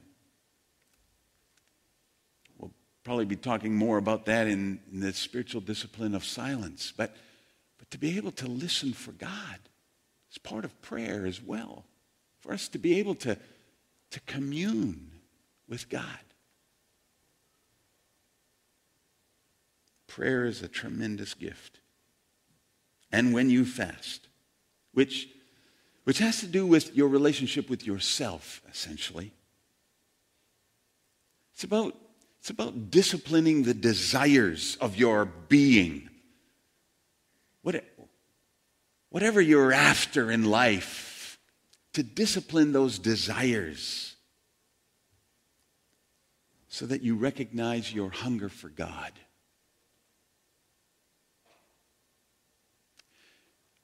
[2.58, 6.92] We'll probably be talking more about that in, in the spiritual discipline of silence.
[6.94, 7.16] But,
[7.90, 9.58] to be able to listen for God
[10.30, 11.84] is part of prayer as well.
[12.40, 13.36] For us to be able to,
[14.10, 15.10] to commune
[15.68, 16.04] with God.
[20.06, 21.80] Prayer is a tremendous gift.
[23.12, 24.28] And when you fast,
[24.92, 25.28] which,
[26.04, 29.32] which has to do with your relationship with yourself, essentially,
[31.54, 31.94] it's about,
[32.40, 36.09] it's about disciplining the desires of your being.
[37.62, 37.84] What,
[39.10, 41.38] whatever you're after in life,
[41.92, 44.14] to discipline those desires
[46.68, 49.12] so that you recognize your hunger for God.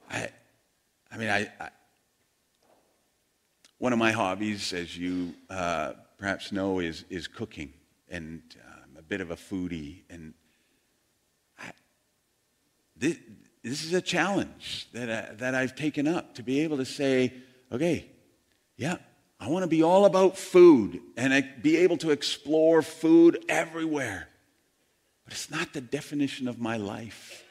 [0.08, 0.28] I,
[1.10, 1.70] I mean, I, I
[3.78, 7.72] one of my hobbies, as you uh, perhaps know, is, is cooking.
[8.08, 8.42] And
[8.84, 10.02] I'm a bit of a foodie.
[10.08, 10.32] And
[11.58, 11.72] I,
[12.96, 13.18] this,
[13.70, 17.32] this is a challenge that, I, that I've taken up to be able to say,
[17.72, 18.06] okay,
[18.76, 18.98] yeah,
[19.40, 24.28] I want to be all about food and be able to explore food everywhere.
[25.24, 27.42] But it's not the definition of my life.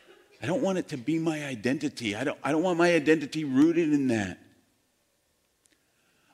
[0.42, 2.16] I don't want it to be my identity.
[2.16, 4.40] I don't, I don't want my identity rooted in that.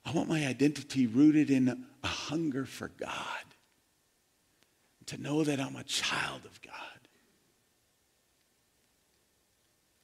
[0.05, 3.17] I want my identity rooted in a hunger for God.
[5.07, 6.90] To know that I'm a child of God.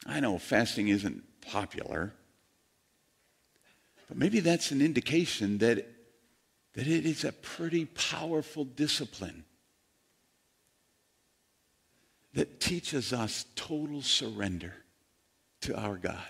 [0.08, 2.14] I know fasting isn't popular,
[4.08, 5.86] but maybe that's an indication that,
[6.74, 9.44] that it is a pretty powerful discipline
[12.34, 14.74] that teaches us total surrender
[15.62, 16.30] to our God.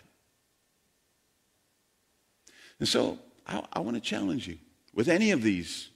[2.79, 4.57] And so I, I want to challenge you
[4.93, 5.89] with any of these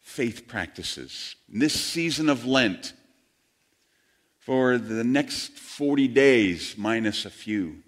[0.00, 2.94] faith practices in this season of Lent
[4.48, 7.82] for the next 40 days, minus a few,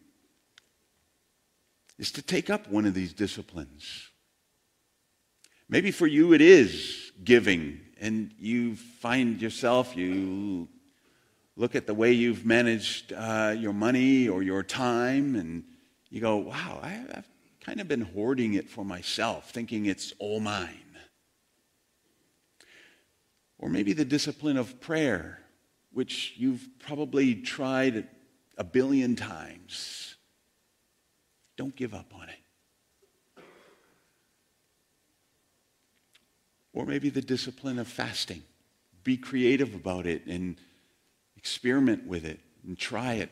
[1.99, 4.11] is to take up one of these disciplines.
[5.71, 10.69] Maybe for you it is giving, and you find yourself, you
[11.57, 15.65] look at the way you've managed uh, your money or your time, and
[16.11, 17.27] you go, wow, I, have
[17.65, 20.99] kind of been hoarding it for myself, thinking it's all mine.
[23.59, 25.40] Or maybe the discipline of prayer,
[25.93, 28.09] which you've probably tried
[28.57, 30.17] a billion times.
[31.57, 33.43] Don't give up on it.
[36.73, 38.43] Or maybe the discipline of fasting.
[39.03, 40.57] Be creative about it and
[41.37, 43.31] experiment with it and try it.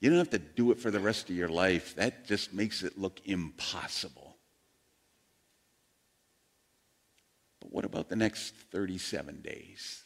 [0.00, 1.94] You don't have to do it for the rest of your life.
[1.96, 4.36] That just makes it look impossible.
[7.60, 10.04] But what about the next 37 days?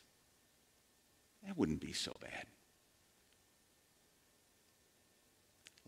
[1.47, 2.47] That wouldn't be so bad.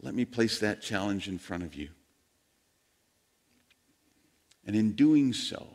[0.01, 1.89] Let me place that challenge in front of you.
[4.67, 5.67] And in doing so,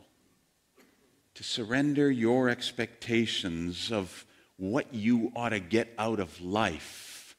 [1.34, 4.26] to surrender your expectations of
[4.58, 7.34] what you ought to get out of life.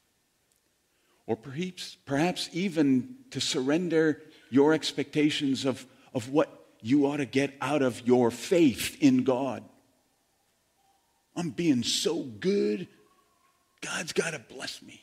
[1.25, 7.53] Or perhaps, perhaps even to surrender your expectations of, of what you ought to get
[7.61, 9.63] out of your faith in God.
[11.36, 12.88] I'm being so good,
[13.81, 15.01] God's got to bless me.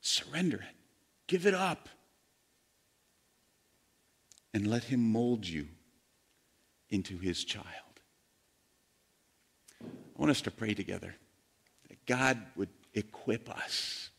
[0.00, 0.76] Surrender it,
[1.26, 1.88] give it up,
[4.52, 5.68] and let Him mold you
[6.88, 7.66] into His child.
[9.82, 11.14] I want us to pray together
[11.88, 14.10] that God would equip us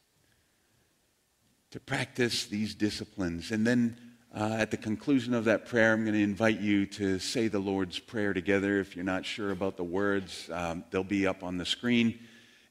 [1.72, 3.52] to practice these disciplines.
[3.52, 3.98] And then
[4.34, 7.60] uh, at the conclusion of that prayer, I'm going to invite you to say the
[7.60, 8.80] Lord's Prayer together.
[8.80, 12.18] If you're not sure about the words, um, they'll be up on the screen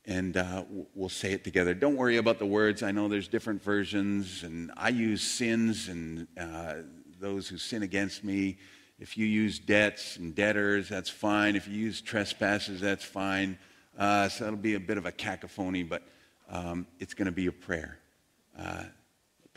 [0.07, 1.75] and uh, we'll say it together.
[1.75, 2.83] Don't worry about the words.
[2.83, 6.77] I know there's different versions, and I use sins and uh,
[7.21, 8.59] those who sin against me.
[8.99, 11.57] If you use debts and debtors, that's fine.
[11.57, 13.59] If you use trespasses, that's fine.
[13.99, 16.03] Uh, so it'll be a bit of a cacophony, but
[16.49, 17.99] um, it's going to be a prayer.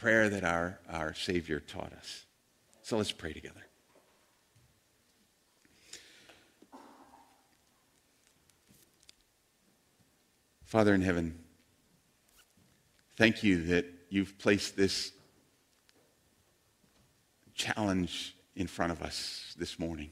[0.04, 2.26] Prayer that our, our Savior taught us.
[2.82, 3.62] So let's pray together.
[10.66, 11.40] Father in heaven,
[13.16, 15.14] thank you that you've placed this
[17.56, 20.12] challenge in front of us this morning.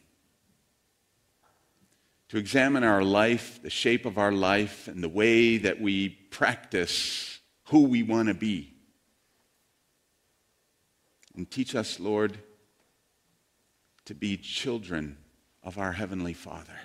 [2.30, 7.42] To examine our life, the shape of our life, and the way that we practice
[7.66, 8.72] who we want to be.
[11.36, 12.38] And teach us, Lord,
[14.05, 15.17] to be children
[15.63, 16.79] of our Heavenly Father.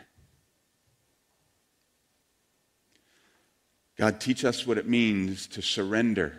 [3.96, 6.34] God, teach us what it means to surrender.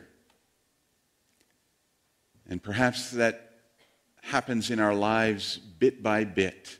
[2.48, 3.52] And perhaps that
[4.22, 6.78] happens in our lives bit by bit.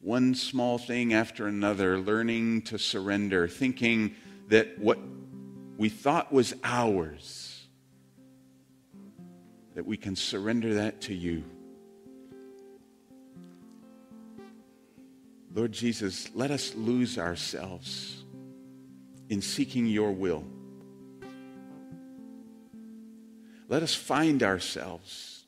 [0.00, 4.14] One small thing after another, learning to surrender, thinking
[4.48, 4.98] that what
[5.76, 7.39] we thought was ours,
[9.74, 11.44] that we can surrender that to you.
[15.54, 18.24] Lord Jesus, let us lose ourselves
[19.28, 20.44] in seeking your will.
[23.68, 25.44] Let us find ourselves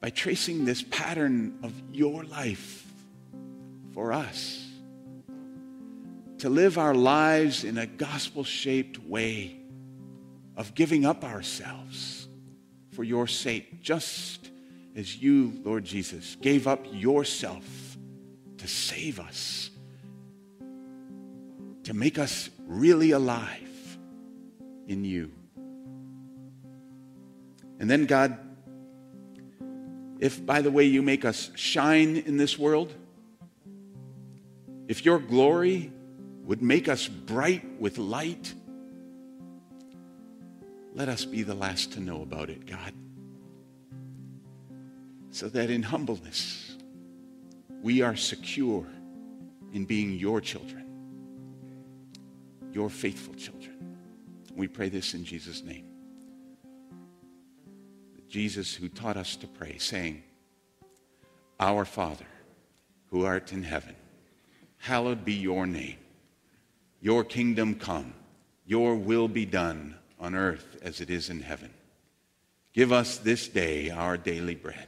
[0.00, 2.84] by tracing this pattern of your life
[3.94, 4.66] for us.
[6.38, 9.56] To live our lives in a gospel shaped way
[10.56, 12.21] of giving up ourselves
[12.92, 14.50] for your sake, just
[14.94, 17.96] as you, Lord Jesus, gave up yourself
[18.58, 19.70] to save us,
[21.84, 23.98] to make us really alive
[24.86, 25.32] in you.
[27.78, 28.38] And then, God,
[30.20, 32.94] if by the way you make us shine in this world,
[34.86, 35.90] if your glory
[36.44, 38.54] would make us bright with light,
[40.94, 42.92] let us be the last to know about it, God.
[45.30, 46.76] So that in humbleness,
[47.82, 48.86] we are secure
[49.72, 50.84] in being your children,
[52.72, 53.96] your faithful children.
[54.54, 55.86] We pray this in Jesus' name.
[58.28, 60.22] Jesus, who taught us to pray, saying,
[61.58, 62.26] Our Father,
[63.08, 63.96] who art in heaven,
[64.76, 65.98] hallowed be your name.
[67.00, 68.12] Your kingdom come,
[68.66, 71.70] your will be done on earth as it is in heaven.
[72.72, 74.86] Give us this day our daily bread,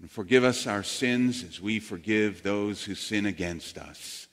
[0.00, 4.26] and forgive us our sins as we forgive those who sin against us.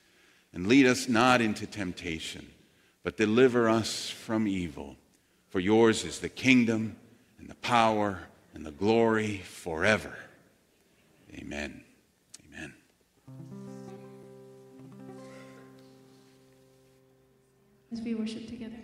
[0.54, 2.48] And lead us not into temptation,
[3.04, 4.96] but deliver us from evil.
[5.50, 6.98] For yours is the kingdom
[7.38, 8.22] and the power
[8.54, 10.14] and the glory forever.
[11.36, 11.84] Amen.
[12.48, 12.74] Amen.
[17.92, 18.78] As we worship together.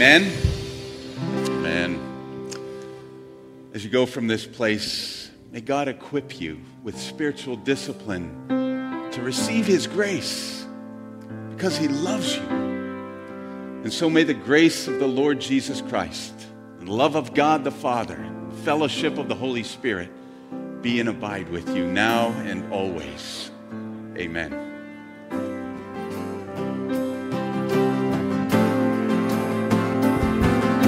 [0.00, 0.32] Amen.
[1.46, 2.00] Amen.
[3.74, 9.66] As you go from this place, may God equip you with spiritual discipline to receive
[9.66, 10.66] His grace
[11.50, 12.42] because He loves you.
[12.48, 16.32] And so may the grace of the Lord Jesus Christ
[16.78, 18.26] and love of God the Father,
[18.64, 20.08] fellowship of the Holy Spirit
[20.80, 23.50] be and abide with you now and always.
[24.16, 24.69] Amen.